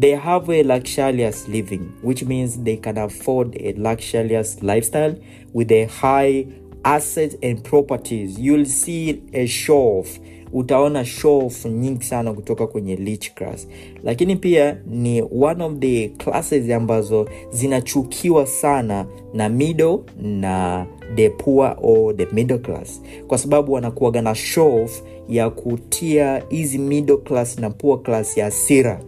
They 0.00 0.14
have 0.14 0.60
a 0.60 0.62
luxurious 0.62 1.48
living 1.48 1.80
which 2.04 2.22
means 2.22 2.62
they 2.62 2.76
can 2.76 2.98
afford 2.98 3.56
a 3.56 3.72
luxurious 3.90 4.62
lifestyle 4.62 5.14
with 5.54 5.72
a 5.72 5.84
high 5.86 6.46
assets 6.82 7.36
and 7.42 7.62
properties. 7.62 8.38
You'll 8.38 8.66
see 8.66 9.22
a 9.32 9.46
show 9.46 9.98
off 10.00 10.18
utaona 10.52 11.04
show 11.04 11.50
nyingi 11.64 12.04
sana 12.04 12.32
kutoka 12.32 12.66
kwenye 12.66 12.96
rich 12.96 13.34
class. 13.34 13.68
Lakini 14.04 14.36
pia 14.36 14.76
ni 14.86 15.22
one 15.22 15.64
of 15.64 15.72
the 15.78 16.08
classes 16.08 16.70
ambazo 16.70 17.28
zinachukiwa 17.50 18.46
sana 18.46 19.06
na 19.34 19.48
middle 19.48 19.98
na 20.22 20.86
the 21.14 21.30
poor 21.30 21.76
or 21.82 22.16
the 22.16 22.26
middle 22.32 22.58
class. 22.58 23.02
Kwa 23.26 23.38
sababu 23.38 23.72
wanakuaga 23.72 24.22
na 24.22 24.34
show 24.34 24.88
ya 25.28 25.50
kutia 25.50 26.42
hizi 26.48 26.78
middle 26.78 27.16
class 27.16 27.58
na 27.58 27.70
poor 27.70 28.02
class 28.02 28.36
ya 28.36 28.46
asira 28.46 29.00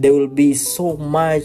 there 0.00 0.14
will 0.14 0.28
be 0.28 0.54
so 0.54 0.96
much 0.96 1.44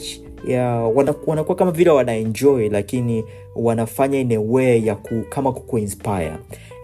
wanakuwa 1.25 1.55
kama 1.55 1.71
vile 1.71 1.89
wanaenjoy 1.89 2.69
lakini 2.69 3.23
wanafanya 3.55 4.19
in 4.19 4.31
a 4.31 4.39
way 4.39 4.85
ya 4.85 4.95
ku, 4.95 5.23
kama 5.29 5.51
kukuinspire 5.51 6.31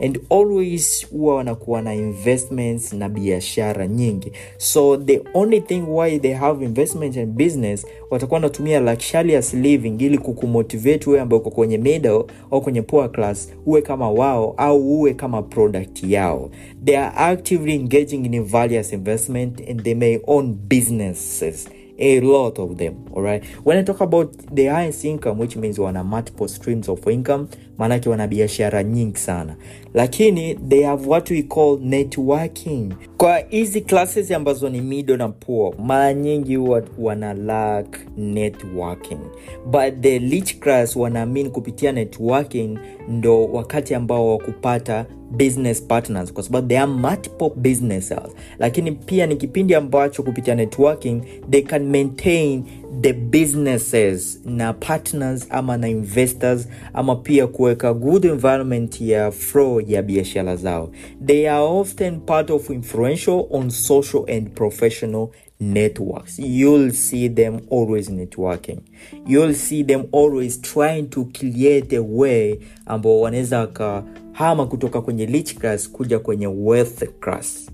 and 0.06 0.20
always 0.30 1.08
huwa 1.12 1.36
wanakuwa 1.36 1.82
na 1.82 1.96
investments 1.96 2.94
na 2.94 3.10
biashara 3.10 3.88
nyingi. 3.88 4.32
So 4.58 4.98
the 4.98 5.22
only 5.34 5.62
thing 5.62 5.82
why 5.88 6.20
they 6.20 6.34
have 6.34 6.66
investment 6.66 7.18
and 7.18 7.34
business 7.34 7.86
watakuwa 8.10 8.36
wanatumia 8.38 8.80
luxurious 8.80 9.54
living 9.54 9.96
ili 10.00 10.18
kukumotivate 10.18 11.10
wewe 11.10 11.22
ambao 11.22 11.40
uko 11.40 11.50
kwenye 11.52 11.78
middle 11.78 12.24
au 12.52 12.62
kwenye 12.62 12.82
poor 12.82 13.12
class 13.12 13.54
uwe 13.66 13.82
kama 13.82 14.12
wao 14.12 14.54
au 14.58 15.00
uwe 15.00 15.14
kama 15.14 15.42
product 15.42 16.04
yao. 16.04 16.50
They 16.86 16.98
are 16.98 17.12
actively 17.16 17.76
engaging 17.76 18.26
in 18.26 18.44
various 18.44 18.94
investment 18.94 19.70
and 19.70 19.84
they 19.84 19.94
may 19.96 20.20
own 20.28 20.54
businesses 20.68 21.70
a 22.00 22.20
lot 22.22 22.62
of 22.62 22.78
them 22.78 22.94
all 23.16 23.22
right 23.24 23.44
when 23.66 23.78
i 23.78 23.84
talk 23.84 24.02
about 24.02 24.32
the 24.56 24.68
highest 24.70 25.04
income 25.06 25.42
which 25.42 25.56
means 25.56 25.80
wana 25.80 26.04
multiple 26.04 26.48
streams 26.48 26.90
of 26.90 27.08
income 27.08 27.48
maanake 27.80 28.10
wana 28.10 28.28
biashara 28.28 28.84
nyingi 28.84 29.18
sana. 29.18 29.56
Lakini 29.94 30.56
they 30.56 30.84
have 30.84 31.10
what 31.10 31.32
we 31.32 31.42
call 31.44 31.80
networking. 31.84 32.94
Kwa 33.18 33.38
hizi 33.38 33.82
classes 33.82 34.32
ambazo 34.32 34.70
ni 34.70 34.82
middle 34.82 35.18
na 35.18 35.30
poor 35.30 35.74
mara 35.80 36.14
nyingi 36.14 36.56
huwa 36.56 36.84
wana 37.00 37.34
lack 37.34 37.98
networking. 38.18 39.20
But 39.66 40.02
the 40.02 40.20
rich 40.20 40.60
class 40.60 40.96
wanaamini 40.96 41.50
kupitia 41.50 41.92
networking 41.92 42.80
ndo 43.10 43.46
wakati 43.46 43.96
ambao 43.96 44.30
wa 44.30 44.38
kupata 44.38 45.06
business 45.32 45.84
partners. 45.84 46.34
Kwa 46.34 46.44
sababu 46.44 46.68
they 46.68 46.78
are 46.80 46.92
multiple 46.92 47.50
businesses. 47.56 48.36
Lakini 48.60 48.92
pia 48.92 49.26
ni 49.26 49.36
kipindi 49.36 49.76
ambacho 49.76 50.24
kupitia 50.24 50.56
networking 50.56 51.22
they 51.50 51.62
can 51.62 51.84
maintain 51.90 52.64
the 53.02 53.14
businesses 53.14 54.40
na 54.46 54.74
partners 54.74 55.48
ama 55.50 55.78
na 55.78 55.88
investors 55.90 56.68
ama 56.94 57.16
pia 57.16 57.48
kuweka 57.48 57.94
good 57.94 58.26
environment 58.26 59.02
ya 59.02 59.32
flow 59.32 59.82
ya 59.82 60.02
biashara 60.02 60.56
zao. 60.56 60.92
They 61.26 61.50
are 61.50 61.64
often 61.64 62.20
part 62.20 62.50
of 62.50 62.70
influential 62.70 63.46
on 63.50 63.70
social 63.70 64.26
and 64.30 64.50
professional 64.56 65.30
networks. 65.60 66.40
You'll 66.40 66.92
see 66.92 67.30
them 67.30 67.60
always 67.72 68.10
networking. 68.10 68.80
You'll 69.28 69.54
see 69.54 69.84
them 69.84 70.04
always 70.12 70.62
trying 70.62 71.10
to 71.10 71.26
create 71.26 71.94
a 71.98 72.02
way 72.02 72.60
ambao 72.86 73.22
wanaweza 73.22 73.60
wakahama 73.60 74.66
kutoka 74.66 75.02
kwenye 75.02 75.26
rich 75.26 75.56
class 75.56 75.92
kuja 75.92 76.20
kwenye 76.20 76.48
wealth 76.48 77.04
class. 77.20 77.72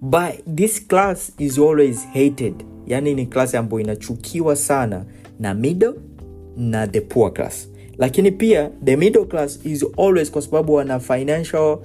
But 0.00 0.56
this 0.56 0.86
class 0.86 1.32
is 1.38 1.58
always 1.58 2.06
hated 2.12 2.54
yani 2.90 3.14
ni 3.14 3.26
klasi 3.26 3.56
ambayo 3.56 3.80
inachukiwa 3.80 4.56
sana 4.56 5.04
na 5.40 5.54
middle 5.54 5.94
na 6.56 6.86
the 6.86 7.00
poor 7.00 7.32
class. 7.32 7.68
Lakini 7.98 8.30
pia 8.30 8.70
the 8.84 8.96
middle 8.96 9.24
class 9.24 9.60
is 9.64 9.86
always 9.98 10.30
kwa 10.30 10.42
sababu 10.42 10.74
wana 10.74 11.00
financial 11.00 11.78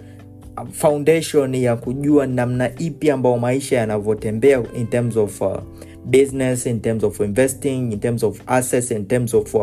foundation 0.71 1.55
ya 1.55 1.75
kujua 1.75 2.27
namna 2.27 2.79
ipi 2.79 3.09
ambao 3.09 3.37
maisha 3.39 3.75
yanavyotembea 3.77 4.63
in 4.77 4.87
terms 4.87 5.17
of 5.17 5.41
uh, 5.41 5.57
business 6.05 6.65
in 6.65 6.79
terms 6.79 7.03
of 7.03 7.19
investing 7.19 7.91
in 7.91 7.99
terms 7.99 8.23
of 8.23 8.41
assets 8.47 8.91
in 8.91 9.05
terms 9.05 9.33
of 9.33 9.55
uh, 9.55 9.61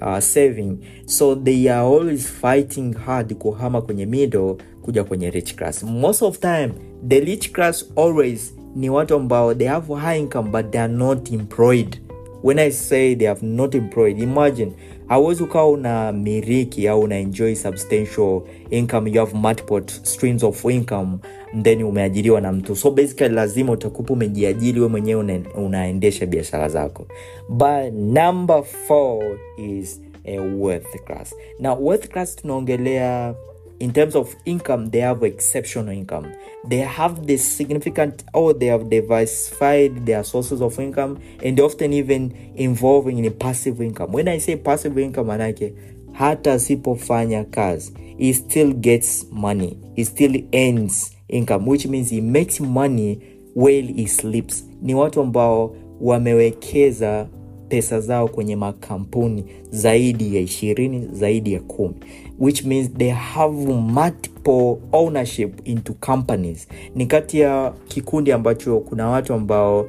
uh, 0.00 0.18
saving. 0.18 0.78
So 1.06 1.34
they 1.34 1.70
are 1.70 1.86
always 1.86 2.26
fighting 2.26 2.94
hard 2.94 3.34
kuhama 3.34 3.82
kwenye 3.82 4.06
middle 4.06 4.56
kuja 4.82 5.04
kwenye 5.04 5.30
rich 5.30 5.54
class. 5.56 5.82
Most 5.82 6.22
of 6.22 6.38
time 6.38 6.72
the 7.08 7.20
rich 7.20 7.52
class 7.52 7.84
always 7.96 8.54
ni 8.76 8.90
watu 8.90 9.14
ambao 9.14 9.54
they 9.54 9.66
have 9.68 9.94
high 9.94 10.18
income 10.20 10.50
but 10.50 10.70
they 10.70 10.80
are 10.80 10.92
not 10.92 11.32
employed. 11.32 11.98
When 12.42 12.58
i 12.58 12.70
say 12.70 13.14
they 13.16 13.26
have 13.28 13.46
not 13.46 13.74
employed 13.74 14.18
imagine 14.18 14.72
hauwezi 15.06 15.42
ukawa 15.42 15.68
una 15.70 16.12
miriki 16.12 16.88
au 16.88 17.00
una 17.00 17.18
enjoy 17.18 17.54
substantial 17.54 18.40
income. 18.70 19.10
You 19.10 19.18
have 19.20 19.36
multiple 19.36 19.82
streams 19.86 20.42
of 20.42 20.64
income 20.64 21.18
then 21.62 21.82
umeajiriwa 21.82 22.40
na 22.40 22.52
mtu. 22.52 22.76
So 22.76 22.90
basically 22.90 23.34
lazima 23.34 23.72
utakupa 23.72 24.12
umejiajiri 24.12 24.80
we 24.80 24.88
mwenyewe 24.88 25.42
unaendesha 25.54 26.26
biashara 26.26 26.68
zako. 26.68 27.06
But 27.48 27.92
number 27.94 28.62
four 28.62 29.24
is 29.58 30.00
a 30.24 30.40
worth 30.40 31.04
class. 31.04 31.34
Na 31.58 31.74
worth 31.74 32.08
class 32.08 32.36
tunaongelea 32.36 33.34
in 33.82 33.92
terms 33.92 34.14
of 34.14 34.36
income 34.44 34.90
they 34.90 35.00
have 35.00 35.24
exceptional 35.24 35.88
income. 35.88 36.32
They 36.64 36.78
have 36.78 37.26
the 37.26 37.36
significant 37.36 38.22
or 38.32 38.54
they 38.54 38.66
have 38.66 38.88
diversified 38.88 40.06
their 40.06 40.22
sources 40.22 40.62
of 40.62 40.78
income 40.78 41.18
and 41.42 41.58
often 41.58 41.92
even 41.92 42.30
involving 42.54 43.18
in 43.24 43.32
passive 43.32 43.80
income. 43.80 44.12
When 44.12 44.28
i 44.28 44.38
say 44.38 44.54
passive 44.56 44.96
income 44.98 45.26
manake 45.26 45.74
hata 46.12 46.52
asipofanya 46.52 47.44
kazi 47.44 47.92
he 48.18 48.32
still 48.32 48.72
gets 48.72 49.26
money. 49.32 49.76
He 49.96 50.04
still 50.04 50.36
earns 50.52 51.16
income 51.28 51.66
which 51.66 51.86
means 51.86 52.10
he 52.10 52.20
makes 52.20 52.60
money 52.60 53.18
while 53.54 53.86
he 53.94 54.06
sleeps. 54.06 54.64
Ni 54.82 54.94
watu 54.94 55.20
ambao 55.20 55.76
wamewekeza 56.00 57.28
pesa 57.68 58.00
zao 58.00 58.28
kwenye 58.28 58.56
makampuni 58.56 59.44
zaidi 59.70 60.36
ya 60.36 60.40
ishirini 60.40 61.08
zaidi 61.12 61.52
ya 61.52 61.60
kumi 61.60 61.94
which 62.42 62.64
means 62.64 62.88
they 62.98 63.10
have 63.10 63.52
multiple 63.54 64.82
ownership 64.92 65.60
into 65.64 65.92
companies. 65.94 66.66
Ni 66.94 67.06
kati 67.06 67.40
ya 67.40 67.72
kikundi 67.88 68.32
ambacho 68.32 68.80
kuna 68.80 69.08
watu 69.08 69.34
ambao 69.34 69.88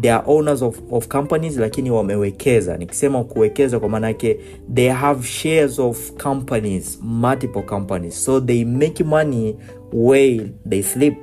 they 0.00 0.12
are 0.12 0.22
owners 0.26 0.62
of, 0.62 0.80
of 0.90 1.08
companies 1.08 1.56
lakini 1.56 1.90
wamewekeza. 1.90 2.76
Nikisema 2.76 3.24
kuwekeza 3.24 3.80
kwa 3.80 3.88
maanake 3.88 4.38
they 4.74 4.88
have 4.88 5.26
shares 5.26 5.78
of 5.78 6.12
companies 6.12 6.98
multiple 7.02 7.62
companies. 7.62 8.24
So 8.24 8.40
they 8.40 8.64
make 8.64 9.04
money 9.04 9.56
where 9.92 10.50
they 10.68 10.82
sleep. 10.82 11.14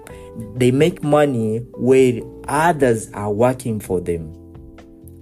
They 0.58 0.72
make 0.72 1.00
money 1.08 1.62
where 1.82 2.24
others 2.70 3.10
are 3.14 3.34
working 3.34 3.80
for 3.80 4.04
them. 4.04 4.22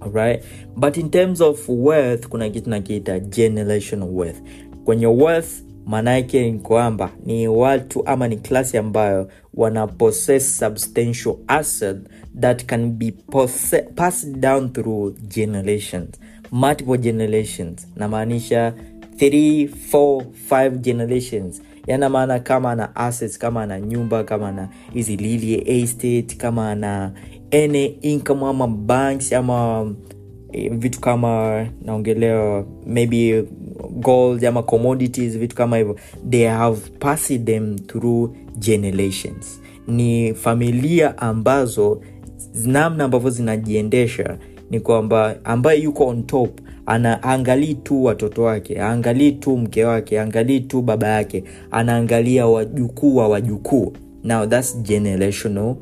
Alright? 0.00 0.42
But 0.76 0.96
in 0.96 1.10
terms 1.10 1.40
of 1.40 1.68
wealth 1.68 2.28
kuna 2.28 2.50
kitu 2.50 2.70
nakiita 2.70 3.18
generational 3.20 4.08
wealth 4.12 4.40
kwenye 4.84 5.06
wealth 5.06 5.62
maana 5.86 6.10
yake 6.10 6.50
ni 6.50 6.58
kwamba 6.58 7.10
ni 7.26 7.48
watu 7.48 8.06
ama 8.06 8.28
ni 8.28 8.36
klasi 8.36 8.78
ambayo 8.78 9.28
wana 9.54 9.88
substantial 10.40 11.34
asset 11.46 11.96
that 12.40 12.64
can 12.66 12.90
be 12.90 13.12
passed 13.96 14.36
down 14.40 14.72
through 14.72 15.14
generations. 15.28 16.10
Multiple 16.52 16.98
generations. 16.98 17.88
Namaanisha 17.96 18.74
3 19.16 19.68
4 19.92 20.24
5 20.50 20.70
generations. 20.78 21.62
Yana 21.86 22.08
maana 22.08 22.38
kama 22.38 22.70
ana 22.70 22.96
assets 22.96 23.38
kama 23.38 23.62
ana 23.62 23.80
nyumba 23.80 24.24
kama 24.24 24.48
ana 24.48 24.68
hizi 24.92 25.16
lili 25.16 25.62
estate 25.82 26.36
kama 26.36 26.70
ana 26.70 27.12
any 27.52 27.84
income 27.86 28.46
ama 28.46 28.66
banks 28.68 29.32
ama 29.32 29.86
eh, 30.52 30.72
vitu 30.72 31.00
kama 31.00 31.66
naongelea 31.82 32.64
maybe 32.86 33.44
gold 34.00 34.44
ama 34.44 34.62
commodities 34.62 35.38
vitu 35.38 35.56
kama 35.56 35.76
hivyo. 35.76 35.96
They 36.30 36.46
have 36.46 36.80
passed 36.98 37.44
them 37.44 37.78
through 37.78 38.30
generations. 38.58 39.60
Ni 39.88 40.34
familia 40.34 41.18
ambazo 41.18 42.00
namna 42.66 43.04
ambavyo 43.04 43.30
zinajiendesha 43.30 44.38
ni 44.70 44.80
kwamba 44.80 45.36
ambaye 45.44 45.80
yuko 45.80 46.06
on 46.06 46.22
top 46.22 46.60
anaangalii 46.86 47.74
tu 47.74 48.04
watoto 48.04 48.42
wake 48.42 48.80
aangalii 48.80 49.32
tu 49.32 49.56
mke 49.56 49.84
wake 49.84 50.20
aangalii 50.20 50.60
tu 50.60 50.82
baba 50.82 51.08
yake 51.08 51.44
anaangalia 51.70 52.46
wajukuu 52.46 53.16
wa 53.16 53.28
wajukuu. 53.28 53.92
Now 54.24 54.46
thats 54.46 54.82
generational 54.82 55.74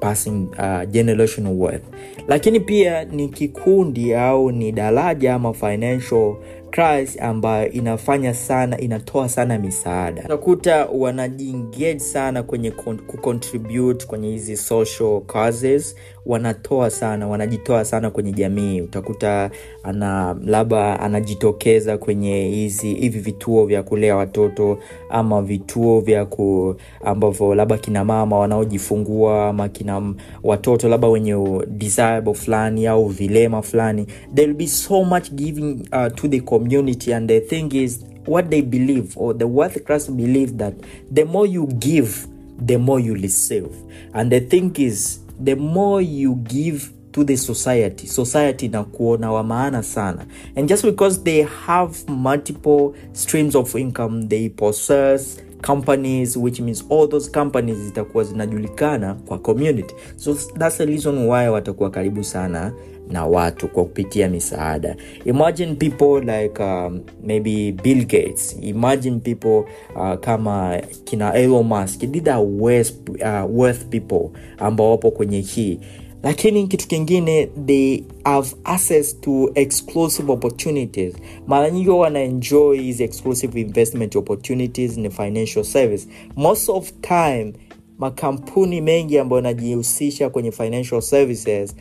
passing 0.00 0.46
uh, 0.58 0.90
generational 0.90 1.52
wealth. 1.58 1.82
Lakini 2.28 2.60
pia 2.60 3.04
ni 3.04 3.28
kikundi 3.28 4.14
au 4.14 4.50
ni 4.52 4.72
daraja 4.72 5.34
ama 5.34 5.52
financial 5.52 6.34
class 6.70 7.20
ambayo 7.20 7.70
inafanya 7.72 8.34
sana 8.34 8.78
inatoa 8.80 9.28
sana 9.28 9.58
misaada. 9.58 10.22
Utakuta 10.24 10.86
wanajiengage 10.86 11.98
sana 11.98 12.42
kwenye 12.42 12.70
con- 12.70 12.98
kucontribute 13.06 14.06
kwenye 14.06 14.28
hizi 14.30 14.56
social 14.56 15.20
causes. 15.26 15.96
Wanatoa 16.26 16.90
sana 16.90 17.28
wanajitoa 17.28 17.84
sana 17.84 18.10
kwenye 18.10 18.32
jamii. 18.32 18.80
Utakuta 18.80 19.50
ana 19.82 20.36
labda 20.44 21.00
anajitokeza 21.00 21.98
kwenye 21.98 22.44
hizi 22.48 22.94
hivi 22.94 23.18
vituo 23.18 23.66
vya 23.66 23.82
kulea 23.82 24.16
watoto 24.16 24.78
ama 25.10 25.42
vituo 25.42 26.00
vya 26.00 26.24
ku 26.24 26.76
ambavyo 27.04 27.54
labda 27.54 27.78
kina 27.78 28.04
mama 28.04 28.38
wanaojifungua 28.38 29.48
ama 29.48 29.68
kina 29.68 30.14
watoto 30.42 30.88
labda 30.88 31.08
wenye 31.08 31.60
disable 31.68 32.34
fulani 32.34 32.86
au 32.86 33.06
vilema 33.08 33.62
fulani. 33.62 34.06
There 34.34 34.46
will 34.48 34.56
be 34.56 34.66
so 34.66 35.04
much 35.04 35.30
giving 35.32 35.72
uh, 35.92 36.14
to 36.14 36.28
the 36.28 36.40
community 36.58 37.12
and 37.12 37.28
the 37.28 37.40
thing 37.40 37.72
is 37.74 38.04
what 38.26 38.50
they 38.50 38.60
believe 38.62 39.16
or 39.16 39.34
the 39.38 39.46
wealth 39.46 39.84
class 39.84 40.08
believe 40.08 40.56
that 40.58 40.74
the 41.14 41.24
more 41.24 41.46
you 41.46 41.66
give 41.78 42.26
the 42.66 42.78
more 42.78 42.98
you 43.00 43.14
receive. 43.14 43.68
And 44.14 44.32
the 44.32 44.40
thing 44.40 44.74
is 44.78 45.20
the 45.38 45.54
more 45.56 46.00
you 46.00 46.36
give 46.48 46.90
to 47.12 47.24
the 47.24 47.36
society 47.36 48.06
society 48.06 48.68
na 48.68 48.84
kuona 48.84 49.32
wa 49.32 49.42
maana 49.42 49.82
sana. 49.82 50.26
And 50.56 50.68
just 50.68 50.82
because 50.84 51.22
they 51.22 51.42
have 51.42 52.08
multiple 52.08 52.94
streams 53.12 53.54
of 53.54 53.74
income 53.76 54.28
they 54.28 54.48
possess 54.48 55.40
companies 55.62 56.36
which 56.36 56.60
means 56.60 56.84
all 56.88 57.06
those 57.08 57.28
companies 57.30 57.76
zitakuwa 57.78 58.24
zinajulikana 58.24 59.14
kwa 59.14 59.38
community. 59.38 59.94
So 60.16 60.34
that's 60.34 60.78
the 60.78 60.86
reason 60.86 61.18
why 61.28 61.48
watakuwa 61.48 61.90
karibu 61.90 62.24
sana 62.24 62.72
na 63.10 63.26
watu 63.26 63.68
kwa 63.68 63.84
kupitia 63.84 64.28
misaada. 64.28 64.96
Imagine 65.24 65.74
people 65.74 66.20
like 66.20 66.62
um, 66.62 67.00
maybe 67.24 67.72
bill 67.72 68.04
gates. 68.06 68.56
Imagine 68.62 69.18
people 69.18 69.64
uh, 69.96 70.14
kama 70.20 70.80
kina 71.04 71.34
elon 71.34 71.66
musk. 71.66 72.00
These 72.00 72.30
worth, 72.36 72.92
uh, 73.08 73.58
worth 73.58 73.84
people 73.86 74.30
ambao 74.58 74.90
wapo 74.90 75.10
kwenye 75.10 75.40
hii. 75.40 75.78
Lakini 76.22 76.66
kitu 76.66 76.88
kingine 76.88 77.46
they 77.66 78.02
have 78.24 78.48
access 78.64 79.20
to 79.20 79.50
exclusive 79.54 80.32
opportunities. 80.32 81.14
Mara 81.46 81.70
nyingi 81.70 81.88
wanaenjoy 81.88 82.80
hizi 82.80 83.04
exclusive 83.04 83.60
investment 83.60 84.16
opportunities 84.16 84.96
in 84.96 85.10
financial 85.10 85.64
service. 85.64 86.08
Most 86.36 86.68
of 86.68 86.92
time 87.00 87.52
makampuni 87.98 88.80
mengi 88.80 89.18
ambayo 89.18 89.42
yanajihusisha 89.42 90.30
kwenye 90.30 90.52
financial 90.52 91.00
services 91.02 91.76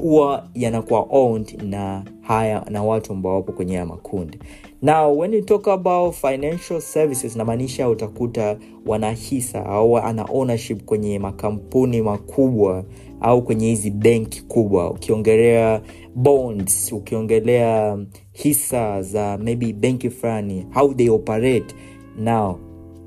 huwa 0.00 0.48
e, 0.54 0.60
yanakuwa 0.60 1.06
owned 1.10 1.62
na 1.62 2.04
haya 2.20 2.64
na 2.70 2.82
watu 2.82 3.12
ambao 3.12 3.34
wapo 3.34 3.52
kwenye 3.52 3.72
haya 3.74 3.86
makundi. 3.86 4.38
Now 4.82 5.18
when 5.18 5.34
you 5.34 5.42
talk 5.42 5.68
about 5.68 6.14
financial 6.14 6.80
services 6.80 7.36
namaanisha 7.36 7.88
utakuta 7.88 8.56
wanahisa 8.86 9.66
au 9.66 9.98
ana 9.98 10.24
ownership 10.24 10.84
kwenye 10.84 11.18
makampuni 11.18 12.02
makubwa 12.02 12.84
au 13.20 13.42
kwenye 13.42 13.66
hizi 13.68 13.90
benki 13.90 14.42
kubwa. 14.42 14.90
Ukiongelea 14.90 15.80
bonds 16.14 16.92
ukiongelea 16.92 17.98
hisa 18.32 19.02
za 19.02 19.38
maybe 19.38 19.72
benki 19.72 20.10
fulani 20.10 20.66
how 20.74 20.94
they 20.94 21.08
operate. 21.10 21.74
Now 22.18 22.58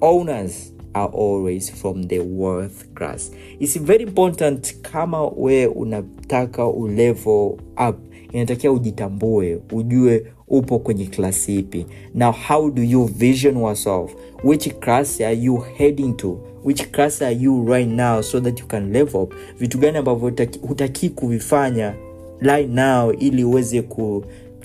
owners 0.01 0.74
are 0.95 1.11
always 1.13 1.71
from 1.71 2.07
the 2.07 2.19
worth 2.19 2.93
class 2.93 3.31
its 3.59 3.79
very 3.79 4.03
important 4.03 4.75
kama 4.81 5.27
we 5.27 5.65
unataka 5.67 6.67
ulevel 6.67 7.57
up 7.89 7.95
inatakiwa 8.31 8.73
ujitambue 8.73 9.59
ujue 9.71 10.25
upo 10.47 10.79
kwenye 10.79 11.05
klasi 11.05 11.59
ipi. 11.59 11.85
Now 12.13 12.31
how 12.31 12.71
do 12.71 12.83
you 12.83 13.05
vision 13.05 13.57
yourself? 13.57 14.15
Which 14.43 14.69
class 14.79 15.21
are 15.21 15.35
you 15.35 15.57
heading 15.77 16.13
to? 16.17 16.39
Which 16.63 16.91
class 16.91 17.21
are 17.21 17.35
you 17.35 17.65
right 17.67 17.89
now 17.89 18.21
so 18.21 18.39
that 18.41 18.59
you 18.59 18.65
can 18.67 18.91
level 18.93 19.21
up? 19.21 19.33
Vitu 19.59 19.77
gani 19.77 19.97
ambavyo 19.97 20.33
hutaki 20.67 21.09
kuvifanya 21.09 21.93
right 22.39 22.69
now 22.69 23.11
ili 23.11 23.43
uweze 23.43 23.81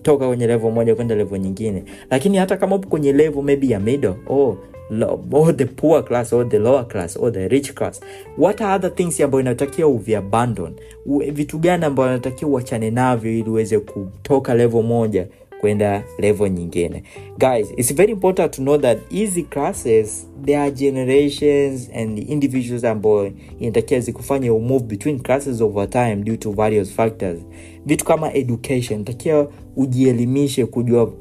kutoka 0.00 0.28
kwenye 0.28 0.46
level 0.46 0.72
moja 0.72 0.94
kwenda 0.94 1.14
level 1.14 1.40
nyingine. 1.40 1.84
Lakini 2.10 2.36
hata 2.36 2.56
kama 2.56 2.76
upo 2.76 2.88
kwenye 2.88 3.12
level 3.12 3.42
maybe 3.42 3.68
ya 3.68 3.80
middle 3.80 4.14
oh, 4.28 4.56
or 5.32 5.56
the 5.56 5.64
poor 5.64 6.04
class 6.04 6.32
or 6.32 6.48
the 6.48 6.58
lower 6.58 6.88
class 6.88 7.16
or 7.16 7.32
the 7.32 7.48
rich 7.48 7.74
class. 7.74 8.00
What 8.38 8.60
are 8.60 8.74
other 8.74 8.94
things 8.94 9.20
ambayo 9.20 9.40
inatakiwa 9.40 9.88
uviabandon 9.88 10.72
vitu 11.32 11.58
gani 11.58 11.84
ambayo 11.84 12.08
inatakiwa 12.08 12.50
uachane 12.50 12.90
navyo 12.90 13.32
ili 13.32 13.50
uweze 13.50 13.78
kutoka 13.78 14.54
level 14.54 14.82
moja 14.82 15.26
kwenda 15.60 16.04
level 16.18 16.50
nyingine. 16.50 17.02
Guys 17.38 17.68
it's 17.76 17.94
very 17.94 18.12
important 18.12 18.52
to 18.52 18.62
know 18.62 18.78
that 18.78 18.98
hizi 19.10 19.42
classes 19.42 20.26
there 20.44 20.58
are 20.58 20.70
generations 20.70 21.90
and 21.94 22.18
individuals 22.18 22.84
ambayo 22.84 23.32
inatakiwa 23.60 24.00
zikufanya 24.00 24.52
umove 24.54 24.84
between 24.84 25.20
classes 25.20 25.60
over 25.60 25.90
time 25.90 26.16
due 26.16 26.36
to 26.36 26.50
various 26.52 26.92
factors. 26.92 27.38
Vitu 27.86 28.04
kama 28.04 28.34
education 28.34 29.04
takia 29.04 29.46
ujielimishe 29.76 30.66
kujua 30.66 31.12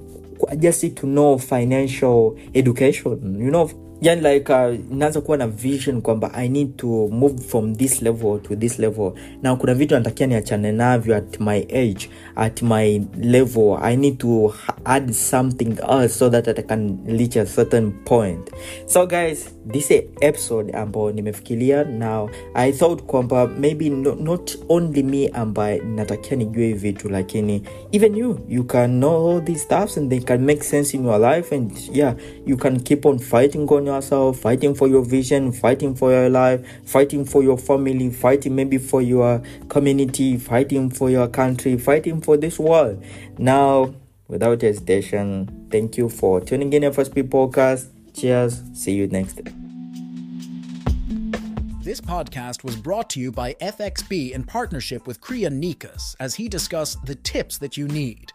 just 0.58 0.95
to 0.95 1.08
know 1.08 1.38
financial 1.38 2.32
education 2.54 3.38
you 3.41 3.49
know 3.49 3.69
yani 4.02 4.22
like 4.34 4.54
uh, 4.54 4.76
naanza 4.92 5.22
kuwa 5.22 5.38
na 5.38 5.48
vision 5.48 6.02
kwamba 6.02 6.32
i 6.34 6.50
need 6.50 6.76
to 6.78 6.88
move 6.88 7.38
from 7.42 7.76
this 7.76 8.02
level 8.02 8.40
to 8.40 8.56
this 8.56 8.80
level. 8.80 9.12
Na 9.42 9.56
kuna 9.56 9.74
vitu 9.74 9.94
natakia 9.96 10.28
niachane 10.28 10.72
navyo 10.72 11.16
at 11.16 11.40
my 11.40 11.58
age 11.60 12.10
at 12.36 12.62
my 12.62 13.02
level. 13.22 13.78
I 13.82 13.96
need 13.98 14.18
to 14.18 14.54
add 14.86 15.12
something 15.14 15.76
else 15.90 16.10
so 16.20 16.30
that 16.30 16.48
i 16.48 16.62
can 16.62 17.00
reach 17.08 17.36
a 17.38 17.46
certain 17.46 17.92
point. 17.92 18.50
So 18.86 19.06
guys 19.08 19.50
this 19.72 19.92
episode 20.22 20.72
ambayo 20.74 21.12
nimefikiria. 21.12 21.84
Now 21.84 22.30
i 22.54 22.72
thought 22.72 23.04
kwamba 23.04 23.48
maybe 23.48 23.90
no, 23.90 24.16
not 24.16 24.58
only 24.70 25.04
me 25.04 25.28
ambaye 25.28 25.80
natakia 25.80 26.38
nijue 26.38 26.66
hivi 26.68 26.80
vitu 26.80 27.10
lakini 27.10 27.62
even 27.92 28.16
you 28.16 28.40
you 28.50 28.64
can 28.64 29.00
know 29.00 29.32
all 29.32 29.44
these 29.46 29.60
stuffs 29.60 29.98
and 29.98 30.10
they 30.10 30.20
can 30.20 30.46
make 30.46 30.64
sense 30.64 30.98
in 30.98 31.06
your 31.06 31.20
life 31.36 31.56
and 31.56 31.72
yeah 31.94 32.16
you 32.46 32.58
can 32.58 32.80
keep 32.80 33.06
on 33.06 33.20
fighting 33.20 33.72
on 33.72 33.88
yourself 33.89 34.39
fighting 34.39 34.73
for 34.73 34.88
your 34.88 35.04
vision 35.04 35.52
fighting 35.52 35.95
for 35.95 36.12
your 36.12 36.30
life 36.30 36.65
fighting 36.86 37.25
for 37.25 37.43
your 37.43 37.58
family 37.58 38.10
fighting 38.10 38.56
maybe 38.56 38.78
for 38.78 39.02
your 39.02 39.41
community 39.67 40.38
fighting 40.38 40.89
for 40.89 41.10
your 41.10 41.28
country 41.28 41.78
fighting 41.78 42.21
for 42.21 42.38
this 42.38 42.60
world. 42.60 43.04
Now 43.38 43.93
without 44.28 44.62
hesitation 44.62 45.67
thank 45.71 45.97
you 45.97 46.10
for 46.10 46.41
tuning 46.41 46.71
in 46.73 46.84
FSP 46.84 47.30
podcast. 47.30 47.89
Cheers. 48.13 48.62
See 48.73 48.93
you 48.93 49.08
next 49.08 49.41
This 51.82 52.02
podcast 52.02 52.63
was 52.63 52.75
brought 52.75 53.10
to 53.12 53.19
you 53.19 53.32
by 53.32 53.56
FXB 53.56 54.32
in 54.32 54.43
partnership 54.43 55.08
with 55.08 55.21
Kriya 55.21 55.49
Nikas 55.49 56.15
as 56.19 56.36
he 56.36 56.47
discussed 56.47 57.04
the 57.06 57.15
tips 57.15 57.58
that 57.60 57.78
you 57.78 57.88
need. 57.88 58.32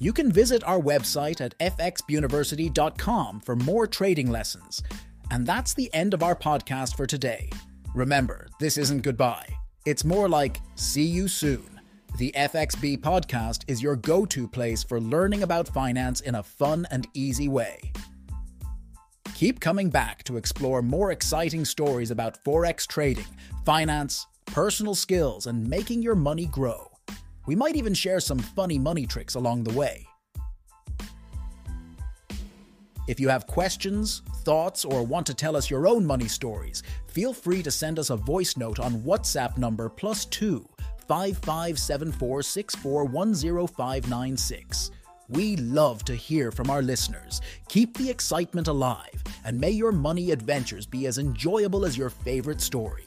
You 0.00 0.12
can 0.12 0.30
visit 0.30 0.62
our 0.64 0.78
website 0.78 1.40
at 1.40 1.58
fxuniversity.com 1.58 3.40
for 3.40 3.56
more 3.56 3.86
trading 3.88 4.30
lessons. 4.30 4.82
And 5.30 5.44
that's 5.44 5.74
the 5.74 5.92
end 5.92 6.14
of 6.14 6.22
our 6.22 6.36
podcast 6.36 6.96
for 6.96 7.04
today. 7.04 7.50
Remember, 7.94 8.46
this 8.60 8.78
isn't 8.78 9.02
goodbye. 9.02 9.48
It's 9.84 10.04
more 10.04 10.28
like 10.28 10.60
see 10.76 11.04
you 11.04 11.26
soon. 11.26 11.80
The 12.16 12.32
FXB 12.36 12.98
podcast 12.98 13.64
is 13.66 13.82
your 13.82 13.96
go 13.96 14.24
to 14.26 14.46
place 14.46 14.84
for 14.84 15.00
learning 15.00 15.42
about 15.42 15.68
finance 15.68 16.20
in 16.20 16.36
a 16.36 16.42
fun 16.42 16.86
and 16.92 17.08
easy 17.14 17.48
way. 17.48 17.92
Keep 19.34 19.58
coming 19.58 19.90
back 19.90 20.22
to 20.24 20.36
explore 20.36 20.80
more 20.80 21.10
exciting 21.10 21.64
stories 21.64 22.10
about 22.10 22.42
Forex 22.44 22.86
trading, 22.86 23.26
finance, 23.64 24.26
personal 24.46 24.94
skills, 24.94 25.46
and 25.46 25.68
making 25.68 26.02
your 26.02 26.14
money 26.14 26.46
grow. 26.46 26.87
We 27.48 27.56
might 27.56 27.76
even 27.76 27.94
share 27.94 28.20
some 28.20 28.38
funny 28.38 28.78
money 28.78 29.06
tricks 29.06 29.34
along 29.34 29.64
the 29.64 29.72
way. 29.72 30.06
If 33.06 33.18
you 33.18 33.30
have 33.30 33.46
questions, 33.46 34.20
thoughts, 34.44 34.84
or 34.84 35.02
want 35.02 35.26
to 35.28 35.34
tell 35.34 35.56
us 35.56 35.70
your 35.70 35.88
own 35.88 36.04
money 36.04 36.28
stories, 36.28 36.82
feel 37.06 37.32
free 37.32 37.62
to 37.62 37.70
send 37.70 37.98
us 37.98 38.10
a 38.10 38.16
voice 38.16 38.58
note 38.58 38.78
on 38.78 39.00
WhatsApp 39.00 39.56
number 39.56 39.88
plus 39.88 40.26
two 40.26 40.68
five 41.06 41.38
five 41.38 41.78
seven 41.78 42.12
four 42.12 42.42
six 42.42 42.74
four 42.74 43.06
one 43.06 43.34
zero 43.34 43.66
five 43.66 44.06
nine 44.10 44.36
six. 44.36 44.90
We 45.30 45.56
love 45.56 46.04
to 46.04 46.14
hear 46.14 46.52
from 46.52 46.68
our 46.68 46.82
listeners. 46.82 47.40
Keep 47.68 47.96
the 47.96 48.10
excitement 48.10 48.68
alive, 48.68 49.24
and 49.46 49.58
may 49.58 49.70
your 49.70 49.92
money 49.92 50.32
adventures 50.32 50.84
be 50.84 51.06
as 51.06 51.16
enjoyable 51.16 51.86
as 51.86 51.96
your 51.96 52.10
favorite 52.10 52.60
story. 52.60 53.06